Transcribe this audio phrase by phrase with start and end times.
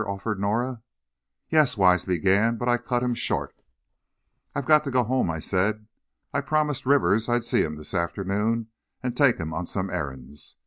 [0.07, 0.81] offered Norah.
[1.49, 3.53] "Yes," Wise began, but I cut him short.
[4.55, 5.85] "I've got to go home," I said.
[6.33, 8.69] "I promised Rivers I'd see him this afternoon,
[9.03, 10.55] and take him on some errands.